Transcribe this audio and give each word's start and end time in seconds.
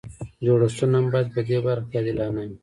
جوړښتونه 0.45 0.95
هم 0.99 1.05
باید 1.13 1.27
په 1.35 1.41
دې 1.47 1.57
برخه 1.65 1.87
کې 1.91 1.97
عادلانه 1.99 2.41
وي. 2.47 2.55